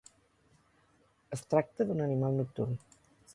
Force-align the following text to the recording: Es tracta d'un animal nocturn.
Es 1.37 1.45
tracta 1.55 1.87
d'un 1.91 2.03
animal 2.07 2.41
nocturn. 2.41 2.75